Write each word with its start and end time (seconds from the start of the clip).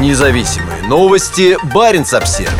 Независимые 0.00 0.82
новости. 0.88 1.56
Барин 1.72 2.04
обсерва 2.12 2.50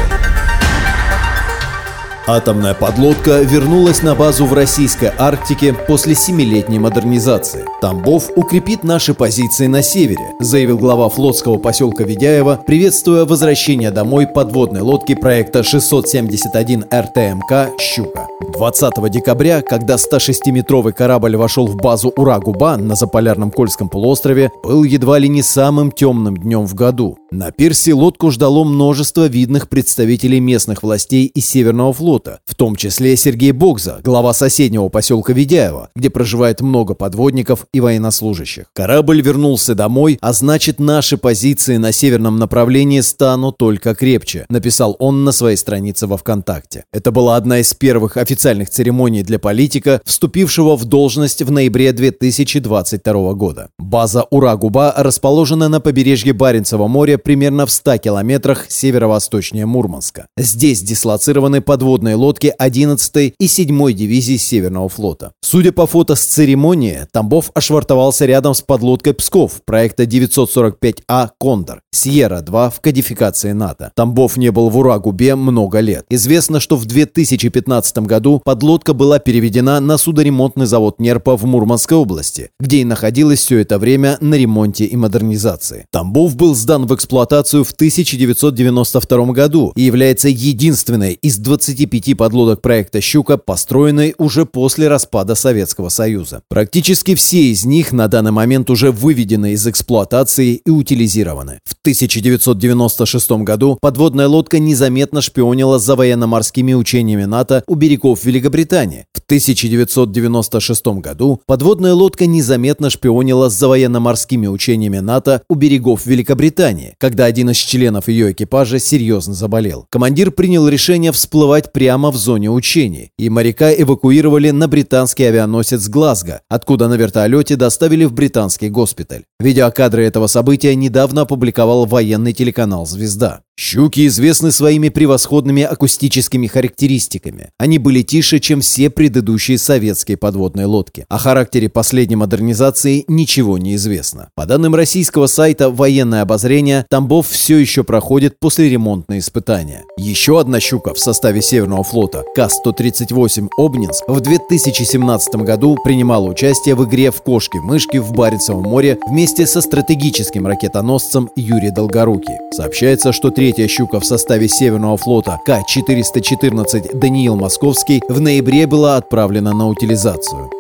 Атомная 2.27 2.73
подлодка 2.73 3.43
вернулась 3.43 4.03
на 4.03 4.15
базу 4.15 4.47
в 4.47 4.55
российской 4.55 5.13
Арктике 5.19 5.75
после 5.75 6.15
семилетней 6.15 6.79
модернизации. 6.79 7.67
Тамбов 7.83 8.31
укрепит 8.35 8.83
наши 8.83 9.13
позиции 9.13 9.67
на 9.67 9.83
севере, 9.83 10.33
заявил 10.41 10.79
глава 10.79 11.11
флотского 11.11 11.59
поселка 11.59 12.05
Ведяева, 12.05 12.63
приветствуя 12.65 13.27
возвращение 13.27 13.91
домой 13.91 14.27
подводной 14.27 14.81
лодки 14.81 15.15
проекта 15.15 15.63
671 15.63 16.85
РТМК 16.85 17.79
«Щука». 17.79 18.27
20 18.55 19.11
декабря, 19.11 19.63
когда 19.63 19.97
106-метровый 19.97 20.93
корабль 20.93 21.37
вошел 21.37 21.67
в 21.67 21.75
базу 21.75 22.13
Ура-Губа 22.17 22.77
на 22.77 22.95
заполярном 22.95 23.51
Кольском 23.51 23.89
полуострове, 23.89 24.53
был 24.63 24.85
едва 24.85 25.19
ли 25.19 25.29
не 25.29 25.43
самым 25.43 25.91
темным 25.91 26.37
днем 26.37 26.65
в 26.65 26.75
году. 26.75 27.19
На 27.33 27.51
пирсе 27.51 27.95
лодку 27.95 28.31
ждало 28.31 28.63
множество 28.63 29.27
видных 29.27 29.69
представителей 29.69 30.39
местных 30.39 30.85
властей 30.85 31.27
и 31.27 31.41
Северного 31.41 31.93
флота, 31.93 32.39
в 32.47 32.55
том 32.55 32.77
числе 32.77 33.17
Сергей 33.17 33.51
Богза, 33.51 33.99
глава 34.05 34.33
соседнего 34.33 34.89
поселка 34.89 35.33
Ведяева, 35.33 35.91
где 35.97 36.09
проживает 36.09 36.61
много 36.61 36.95
подводников 36.95 37.67
и 37.73 37.81
военнослужащих. 37.81 38.67
Корабль 38.73 39.21
вернулся 39.21 39.75
домой, 39.75 40.17
а 40.21 40.33
значит 40.33 40.79
наши 40.79 41.17
позиции 41.17 41.77
на 41.77 41.91
северном 41.91 42.37
направлении 42.37 43.01
станут 43.01 43.59
только 43.59 43.97
крепче, 43.97 44.47
написал 44.49 44.95
он 45.01 45.25
на 45.25 45.33
своей 45.33 45.57
странице 45.57 46.07
во 46.07 46.17
ВКонтакте. 46.17 46.85
Это 46.93 47.11
была 47.11 47.35
одна 47.35 47.59
из 47.59 47.75
первых 47.75 48.17
официальных 48.17 48.44
церемоний 48.45 49.23
для 49.23 49.39
политика, 49.39 50.01
вступившего 50.05 50.77
в 50.77 50.85
должность 50.85 51.43
в 51.43 51.51
ноябре 51.51 51.93
2022 51.93 53.33
года. 53.33 53.69
База 53.79 54.27
Ура-Губа 54.31 54.93
расположена 54.97 55.69
на 55.69 55.81
побережье 55.81 56.33
Баренцева 56.33 56.87
моря 56.87 57.17
примерно 57.17 57.65
в 57.65 57.71
100 57.71 57.99
километрах 57.99 58.67
северо-восточнее 58.69 59.65
Мурманска. 59.65 60.27
Здесь 60.37 60.83
дислоцированы 60.83 61.63
подводные 61.63 62.17
лодки 62.17 62.53
11 62.59 63.35
и 63.39 63.47
7 63.47 63.93
дивизии 63.93 64.37
Северного 64.37 64.89
флота. 64.89 65.33
Судя 65.43 65.73
по 65.73 65.87
фото 65.87 66.15
с 66.15 66.25
церемонии, 66.25 67.07
Тамбов 67.13 67.51
ошвартовался 67.55 68.27
рядом 68.27 68.55
с 68.55 68.61
подлодкой 68.61 69.15
Псков 69.15 69.63
проекта 69.65 70.03
945А 70.03 71.31
«Кондор» 71.41 71.81
Сьерра-2 71.95 72.71
в 72.71 72.81
кодификации 72.81 73.53
НАТО. 73.53 73.93
Тамбов 73.95 74.37
не 74.37 74.51
был 74.51 74.69
в 74.69 74.77
Урагубе 74.77 75.35
много 75.35 75.81
лет. 75.81 76.05
Известно, 76.11 76.61
что 76.61 76.77
в 76.77 76.85
2015 76.87 77.99
году 77.99 78.34
подлодка 78.43 78.95
была 78.95 79.19
переведена 79.19 79.81
на 79.81 79.99
судоремонтный 79.99 80.67
завод 80.67 80.99
Нерпа 80.99 81.37
в 81.37 81.45
Мурманской 81.45 81.97
области, 81.97 82.51
где 82.59 82.79
и 82.79 82.85
находилась 82.85 83.41
все 83.41 83.59
это 83.59 83.79
время 83.79 84.19
на 84.21 84.35
ремонте 84.35 84.85
и 84.85 84.97
модернизации. 84.97 85.87
Тамбов 85.91 86.37
был 86.37 86.55
сдан 86.55 86.87
в 86.87 86.95
эксплуатацию 86.95 87.65
в 87.65 87.73
1992 87.73 89.27
году 89.27 89.73
и 89.77 89.83
является 89.83 90.29
единственной 90.29 91.13
из 91.15 91.39
25 91.39 92.17
подлодок 92.17 92.63
проекта 92.63 93.01
«Щука», 93.01 93.37
построенной 93.37 94.15
уже 94.19 94.47
после 94.47 94.89
распада 94.89 95.35
Советского 95.35 95.89
Союза. 95.89 96.43
Практически 96.49 97.15
все 97.15 97.45
из 97.51 97.65
них 97.65 97.93
на 97.93 98.09
данный 98.09 98.33
момент 98.33 98.71
уже 98.71 98.91
выведены 98.91 99.53
из 99.53 99.67
эксплуатации 99.67 100.61
и 100.65 100.71
утилизированы. 100.71 101.61
В 101.65 101.75
1996 101.83 103.31
году 103.43 103.79
подводная 103.81 104.29
лодка 104.29 104.59
незаметно 104.59 105.21
шпионила 105.21 105.79
за 105.79 105.97
военно-морскими 105.97 106.75
учениями 106.75 107.25
НАТО 107.25 107.63
у 107.67 107.75
берегов 107.75 108.24
Великобритании. 108.25 109.07
В 109.13 109.21
1996 109.25 110.87
году 111.01 111.41
подводная 111.47 111.95
лодка 111.95 112.27
незаметно 112.27 112.91
шпионила 112.91 113.51
за 113.51 113.69
военно-морскими 113.69 114.47
учениями 114.47 114.99
НАТО 114.99 115.43
у 115.49 115.55
берегов 115.55 116.07
Великобритании, 116.07 116.95
когда 116.99 117.25
один 117.25 117.51
из 117.51 117.57
членов 117.57 118.09
ее 118.09 118.33
экипажа 118.33 118.79
серьезно 118.79 119.35
заболел. 119.35 119.87
Командир 119.91 120.31
принял 120.31 120.69
решение 120.69 121.13
всплывать 121.13 121.73
прямо 121.73 122.11
в 122.11 122.17
зоне 122.17 122.51
учений, 122.51 123.11
и 123.19 123.29
моряка 123.29 123.73
эвакуировали 123.73 124.51
на 124.51 124.69
британский 124.69 125.25
авианосец 125.25 125.89
«Глазго», 125.89 126.43
откуда 126.49 126.89
на 126.89 126.95
вертолете 126.95 127.57
доставили 127.57 128.05
в 128.05 128.13
британский 128.13 128.69
госпиталь. 128.69 129.25
Видеокадры 129.41 130.05
этого 130.05 130.27
события 130.27 130.75
недавно 130.75 131.23
опубликовал 131.23 131.87
военный 131.87 132.33
телеканал 132.33 132.87
«Звезда». 132.87 133.41
Щуки 133.57 134.09
известны 134.09 134.51
своими 134.51 134.89
превосходными 134.89 135.63
акустическими 135.63 136.49
характеристиками. 136.49 137.51
Они 137.57 137.79
были 137.79 138.03
тише, 138.03 138.41
чем 138.41 138.61
все 138.61 138.91
предыдущие 138.91 139.59
советские 139.59 140.17
подводные 140.17 140.67
лодки. 140.67 141.07
О 141.09 141.19
характере 141.19 141.69
последней 141.69 142.17
модернизации 142.17 143.05
ничего 143.07 143.57
не 143.57 143.77
известно. 143.77 144.31
По 144.35 144.47
данным 144.47 144.75
российского 144.75 145.29
сайта 145.29 145.71
«Военное 145.71 146.23
обозрение», 146.23 146.85
Тамбов 146.91 147.29
все 147.29 147.57
еще 147.57 147.85
проходит 147.85 148.41
послеремонтные 148.41 149.21
испытания. 149.21 149.85
Еще 149.97 150.41
одна 150.41 150.59
щука 150.59 150.93
в 150.93 150.99
составе 150.99 151.41
Северного 151.41 151.85
флота, 151.85 152.25
К-138 152.35 153.51
«Обнинск», 153.57 154.03
в 154.09 154.19
2017 154.19 155.37
году 155.37 155.79
принимала 155.85 156.29
участие 156.29 156.75
в 156.75 156.85
игре 156.89 157.13
в 157.13 157.23
кошки-мышки 157.23 157.99
в 157.99 158.11
Баренцевом 158.15 158.65
море 158.65 158.99
вместе 159.07 159.47
со 159.47 159.61
стратегическим 159.61 160.49
ракетоносцем 160.49 161.31
Юрий 161.37 161.71
Долгорукий. 161.71 162.35
Сообщается, 162.51 163.13
что 163.13 163.31
три 163.31 163.44
третья 163.45 163.69
щука 163.69 164.01
в 164.01 164.07
составе 164.07 164.49
Северного 164.49 164.97
флота 164.97 165.39
К-414 165.45 166.97
Даниил 166.97 167.37
Московский 167.37 168.03
в 168.09 168.19
ноябре 168.19 168.67
была 168.67 168.97
отправлена 168.97 169.53
на 169.53 169.69
утилизацию. 169.69 170.51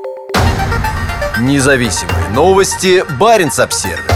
Независимые 1.40 2.28
новости. 2.34 3.02
Барин 3.18 3.48
обсервис 3.56 4.13